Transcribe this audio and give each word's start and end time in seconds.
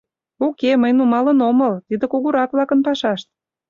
Уке, 0.45 0.71
мый 0.81 0.91
нумалын 0.97 1.39
омыл— 1.49 1.73
тиде 1.87 2.05
кугурак-влакын 2.11 2.79
пашашт. 2.85 3.27